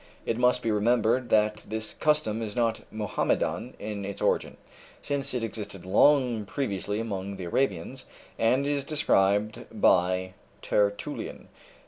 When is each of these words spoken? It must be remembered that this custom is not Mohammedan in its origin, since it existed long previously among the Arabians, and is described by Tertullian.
It 0.25 0.35
must 0.35 0.63
be 0.63 0.71
remembered 0.71 1.29
that 1.29 1.63
this 1.69 1.93
custom 1.93 2.41
is 2.41 2.55
not 2.55 2.81
Mohammedan 2.91 3.75
in 3.77 4.03
its 4.03 4.19
origin, 4.19 4.57
since 5.03 5.31
it 5.35 5.43
existed 5.43 5.85
long 5.85 6.43
previously 6.43 6.99
among 6.99 7.35
the 7.35 7.43
Arabians, 7.43 8.07
and 8.39 8.65
is 8.67 8.83
described 8.83 9.65
by 9.71 10.33
Tertullian. 10.63 11.49